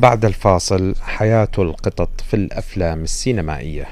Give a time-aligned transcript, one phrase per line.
[0.00, 3.88] بعد الفاصل حياة القطط في الأفلام السينمائية.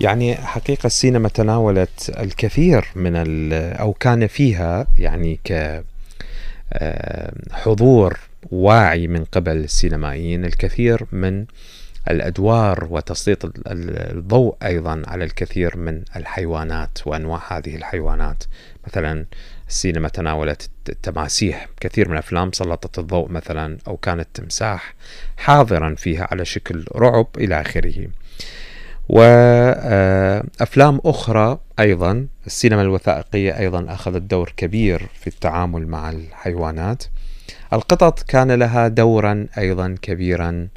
[0.00, 3.12] يعني حقيقة السينما تناولت الكثير من
[3.52, 5.82] أو كان فيها يعني ك
[6.72, 8.18] آه، حضور
[8.50, 11.44] واعي من قبل السينمائيين الكثير من
[12.10, 18.44] الأدوار وتسليط ال- ال- الضوء أيضا على الكثير من الحيوانات وأنواع هذه الحيوانات.
[18.86, 19.26] مثلا
[19.68, 24.94] السينما تناولت التماسيح كثير من الأفلام سلطت الضوء مثلا أو كان التمساح
[25.36, 28.06] حاضرا فيها على شكل رعب إلى آخره.
[29.10, 37.04] وأفلام أخرى أيضا السينما الوثائقية أيضا أخذت دور كبير في التعامل مع الحيوانات.
[37.72, 40.68] القطط كان لها دورا أيضا كبيرا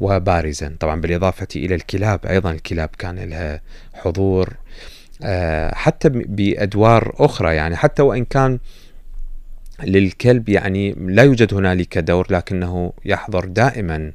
[0.00, 0.76] وبارزا.
[0.80, 3.60] طبعا بالإضافة إلى الكلاب أيضا الكلاب كان لها
[3.94, 4.54] حضور
[5.22, 7.76] آه، حتى بأدوار أخرى يعني.
[7.76, 8.58] حتى وإن كان
[9.82, 14.12] للكلب يعني لا يوجد هنالك دور لكنه يحضر دائما آه،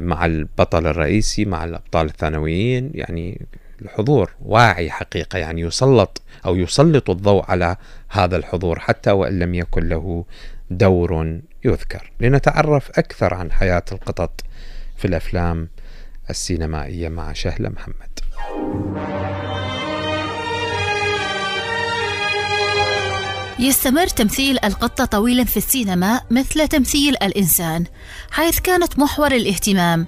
[0.00, 3.46] مع البطل الرئيسي مع الأبطال الثانويين يعني
[3.82, 7.76] الحضور واعي حقيقة يعني يسلط أو يسلط الضوء على
[8.08, 10.24] هذا الحضور حتى وإن لم يكن له
[10.70, 12.12] دور يذكر.
[12.20, 14.40] لنتعرف أكثر عن حياة القطط
[14.96, 15.68] في الأفلام
[16.30, 18.10] السينمائية مع شهلة محمد.
[23.60, 27.84] يستمر تمثيل القطة طويلا في السينما مثل تمثيل الإنسان
[28.30, 30.06] حيث كانت محور الاهتمام.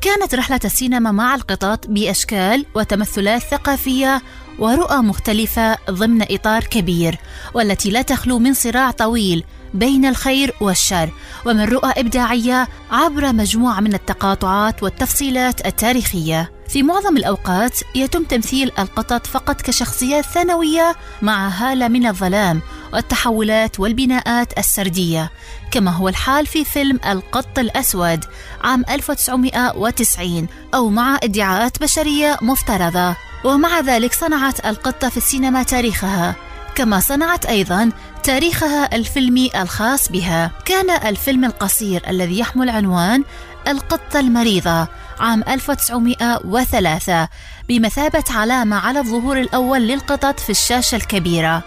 [0.00, 4.22] كانت رحلة السينما مع القطط بأشكال وتمثلات ثقافية
[4.58, 7.18] ورؤى مختلفة ضمن إطار كبير
[7.54, 9.44] والتي لا تخلو من صراع طويل
[9.74, 11.10] بين الخير والشر
[11.46, 16.54] ومن رؤى إبداعية عبر مجموعة من التقاطعات والتفصيلات التاريخية.
[16.68, 22.62] في معظم الأوقات يتم تمثيل القطط فقط كشخصيات ثانوية مع هالة من الظلام
[22.94, 25.30] والتحولات والبناءات السردية
[25.70, 28.24] كما هو الحال في فيلم القط الأسود
[28.64, 33.16] عام 1990 أو مع إدعاءات بشرية مفترضة.
[33.44, 36.34] ومع ذلك صنعت القطة في السينما تاريخها
[36.74, 37.90] كما صنعت أيضا
[38.22, 40.50] تاريخها الفيلمي الخاص بها.
[40.64, 43.24] كان الفيلم القصير الذي يحمل عنوان
[43.68, 44.88] القطة المريضة
[45.20, 47.28] عام 1903
[47.68, 51.62] بمثابة علامة على الظهور الأول للقطط في الشاشة الكبيرة.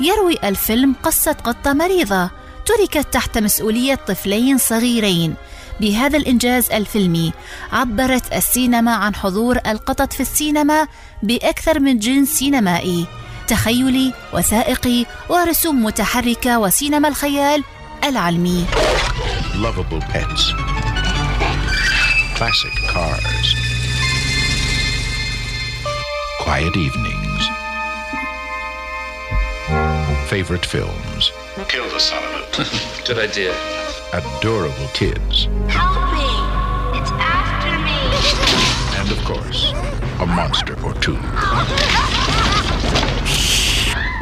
[0.00, 2.30] يروي الفيلم قصة قطة مريضة
[2.66, 5.34] تركت تحت مسؤولية طفلين صغيرين.
[5.80, 7.32] بهذا الإنجاز الفيلمي
[7.72, 10.86] عبرت السينما عن حضور القطط في السينما
[11.22, 13.06] بأكثر من جنس سينمائي.
[13.48, 17.64] تخيلي وثائقي ورسوم متحركة وسينما الخيال
[18.04, 18.66] العلمي.
[19.54, 20.42] Lovable pets,
[22.36, 23.46] classic cars,
[26.42, 27.19] quiet evenings,
[30.32, 31.22] favorite films,
[31.68, 33.06] Kill the son of it.
[33.08, 33.52] Good idea.
[34.20, 35.34] adorable kids,
[35.78, 36.28] Help me!
[36.98, 37.98] It's after me!
[38.98, 39.60] and of course,
[40.24, 41.18] a monster or two.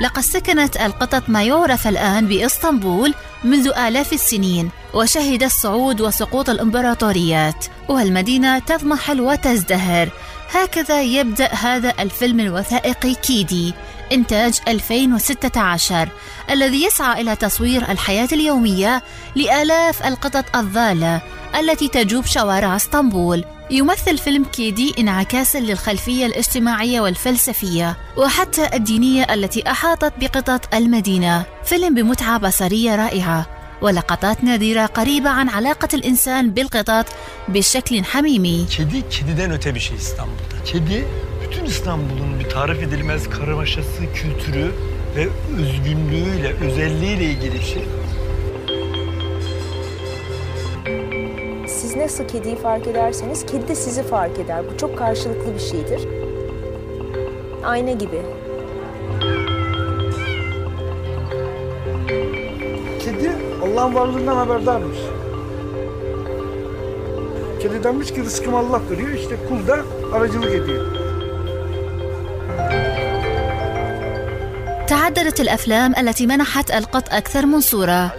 [0.02, 3.14] لقد سكنت القطط ما يعرف الآن بإسطنبول
[3.44, 10.08] منذ آلاف السنين وشهد الصعود وسقوط الإمبراطوريات والمدينة تضمحل وتزدهر
[10.54, 13.74] هكذا يبدأ هذا الفيلم الوثائقي كيدي
[14.12, 16.08] إنتاج 2016
[16.50, 19.02] الذي يسعى إلى تصوير الحياة اليومية
[19.36, 21.22] لآلاف القطط الضالة
[21.60, 23.44] التي تجوب شوارع إسطنبول.
[23.70, 31.44] يمثل فيلم كيدي انعكاسا للخلفية الاجتماعية والفلسفية وحتى الدينية التي أحاطت بقطط المدينة.
[31.64, 33.46] فيلم بمتعة بصرية رائعة
[33.82, 37.06] ولقطات نادرة قريبة عن علاقة الإنسان بالقطط
[37.48, 38.66] بشكل حميمي.
[41.50, 44.70] Bütün İstanbul'un bir tarif edilmez karmaşası, kültürü
[45.16, 45.28] ve
[45.60, 47.84] özgünlüğüyle, özelliğiyle ilgili şey.
[51.68, 54.62] Siz nasıl kediyi fark ederseniz kedi de sizi fark eder.
[54.72, 56.08] Bu çok karşılıklı bir şeydir.
[57.64, 58.22] Ayna gibi.
[63.00, 64.98] Kedi Allah'ın varlığından haberdarmış.
[67.60, 69.10] Kedi demiş ki rızkım Allah veriyor.
[69.10, 69.78] İşte kul da
[70.12, 71.07] aracılık ediyor.
[74.88, 78.14] تعددت الأفلام التي منحت القط أكثر من صورة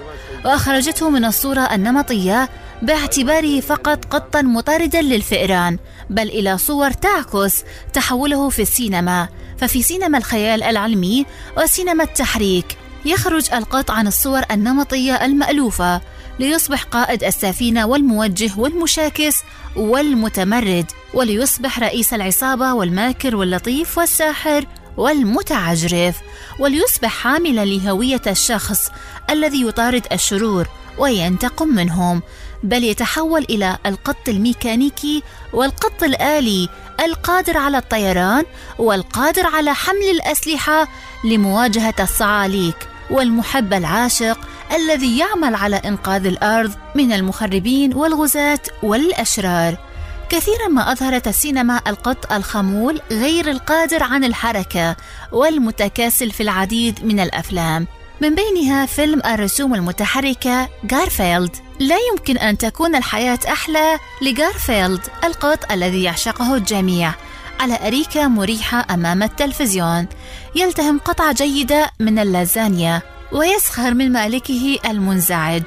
[0.45, 2.49] وأخرجته من الصورة النمطية
[2.81, 5.77] باعتباره فقط قطا مطاردا للفئران
[6.09, 7.63] بل إلى صور تعكس
[7.93, 9.27] تحوله في السينما.
[9.57, 11.25] ففي سينما الخيال العلمي
[11.57, 16.01] وسينما التحريك يخرج القط عن الصور النمطية المألوفة
[16.39, 19.35] ليصبح قائد السفينة والموجه والمشاكس
[19.75, 24.65] والمتمرد وليصبح رئيس العصابة والماكر واللطيف والساحر.
[24.99, 26.15] والمتعجرف
[26.59, 28.89] وليصبح حاملا لهوية الشخص
[29.29, 30.67] الذي يطارد الشرور
[30.97, 32.21] وينتقم منهم
[32.63, 35.23] بل يتحول إلى القط الميكانيكي
[35.53, 36.69] والقط الآلي
[37.05, 38.45] القادر على الطيران
[38.79, 40.87] والقادر على حمل الأسلحة
[41.23, 44.39] لمواجهة الصعاليك والمحب العاشق
[44.75, 49.88] الذي يعمل على إنقاذ الأرض من المخربين والغزاة والأشرار.
[50.29, 54.95] كثيرا ما أظهرت السينما القط الخمول غير القادر عن الحركة
[55.31, 57.87] والمتكاسل في العديد من الأفلام.
[58.21, 66.03] من بينها فيلم الرسوم المتحركة غارفيلد لا يمكن أن تكون الحياة أحلى لغارفيلد القط الذي
[66.03, 67.13] يعشقه الجميع.
[67.59, 70.07] على أريكة مريحة أمام التلفزيون.
[70.55, 75.63] يلتهم قطعة جيدة من اللازانيا ويسخر من مالكه المنزعج.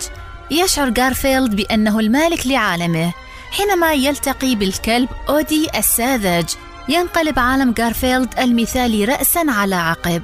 [0.50, 3.12] يشعر غارفيلد بأنه المالك لعالمه.
[3.52, 6.48] حينما يلتقي بالكلب أودي الساذج.
[6.88, 10.22] ينقلب عالم غارفيلد المثالي رأسا على عقب.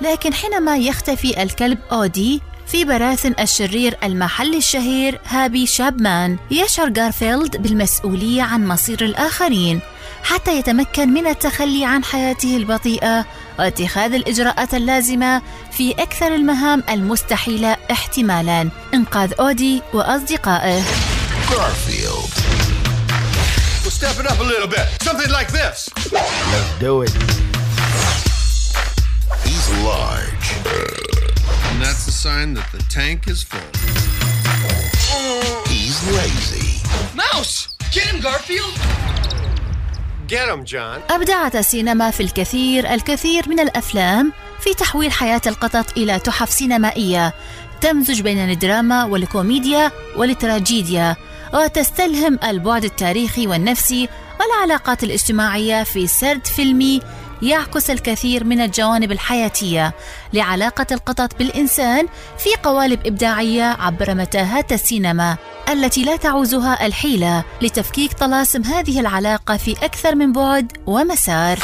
[0.00, 8.42] لكن حينما يختفي الكلب أودي في براثن الشرير المحل الشهير هابي شابمان يشعر غارفيلد بالمسؤولية
[8.42, 9.80] عن مصير الآخرين
[10.22, 13.26] حتى يتمكن من التخلي عن حياته البطيئة
[13.58, 15.42] واتخاذ الإجراءات اللازمة
[15.72, 18.70] في أكثر المهام المستحيلة احتمالا.
[18.94, 20.82] إنقاذ أودي وأصدقائه.
[21.50, 22.39] Garfield.
[24.00, 24.86] Step it up a little bit.
[25.02, 25.90] Something like this.
[26.10, 27.12] Let's do it.
[29.44, 30.46] He's large.
[31.68, 33.70] And that's a sign that the tank is full.
[35.68, 36.80] He's lazy.
[37.14, 37.76] Mouse!
[37.92, 38.74] Get him, Garfield!
[40.26, 41.02] Get him, John.
[41.10, 47.34] أبدعت السينما في الكثير الكثير من الأفلام في تحويل حياة القطط إلى تحف سينمائية
[47.80, 51.16] تمزج بين الدراما والكوميديا والتراجيديا
[51.54, 54.08] وتستلهم البعد التاريخي والنفسي
[54.40, 57.00] والعلاقات الاجتماعية في سرد فيلمي
[57.42, 59.94] يعكس الكثير من الجوانب الحياتية
[60.32, 62.06] لعلاقة القطط بالإنسان
[62.38, 65.36] في قوالب إبداعية عبر متاهات السينما
[65.68, 71.58] التي لا تعوزها الحيلة لتفكيك طلاسم هذه العلاقة في أكثر من بعد ومسار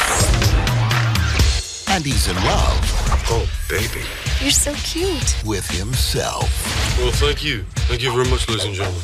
[1.89, 2.85] And he's in love
[3.29, 4.05] Oh, baby.
[4.41, 5.31] You're so cute.
[5.45, 6.49] with himself.
[6.99, 7.65] Well, thank you.
[7.89, 9.03] Thank you very much, ladies and gentlemen.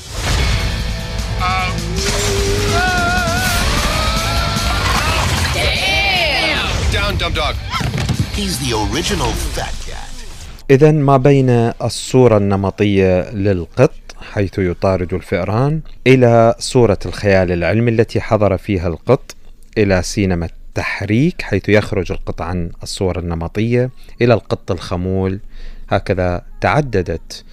[10.71, 11.51] إذا ما بين
[11.83, 13.93] الصورة النمطية للقط
[14.33, 19.35] حيث يطارد الفئران إلى صورة الخيال العلمي التي حضر فيها القط
[19.79, 23.91] إلى سينما التحريك حيث يخرج القط عن الصورة النمطية
[24.23, 25.41] إلى القط الخمول.
[25.89, 27.45] هكذا تعددت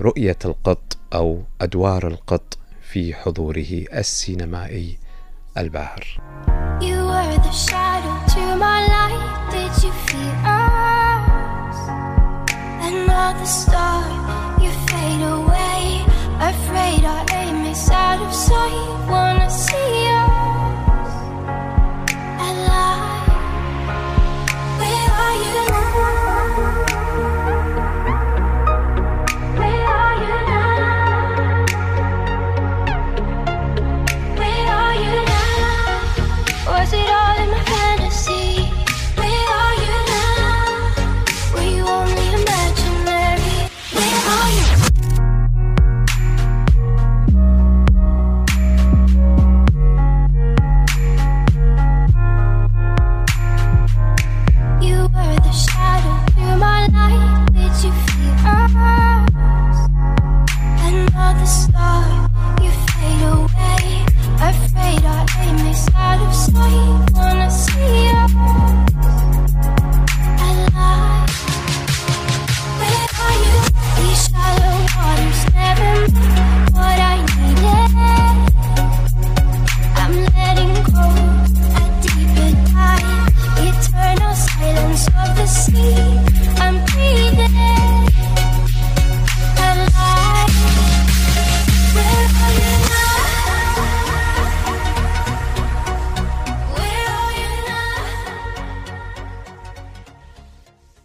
[0.00, 4.98] رؤية القط أو أدوار القط في حضوره السينمائي
[5.58, 6.04] الباهر.
[6.80, 9.50] You were the shadow to my light.
[9.50, 9.92] Did you?
[12.90, 14.02] Another star,
[14.62, 15.82] you fade away.
[16.52, 18.91] Afraid our aim is out of sight.